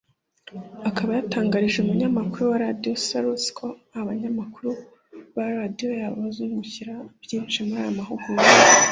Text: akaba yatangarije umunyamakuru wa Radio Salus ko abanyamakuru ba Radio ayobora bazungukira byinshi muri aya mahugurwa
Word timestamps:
akaba 0.89 1.09
yatangarije 1.17 1.77
umunyamakuru 1.79 2.43
wa 2.51 2.57
Radio 2.65 2.91
Salus 3.05 3.43
ko 3.57 3.67
abanyamakuru 4.01 4.69
ba 5.35 5.43
Radio 5.57 5.87
ayobora 5.95 6.21
bazungukira 6.23 6.93
byinshi 7.23 7.57
muri 7.67 7.81
aya 7.81 7.97
mahugurwa 7.99 8.47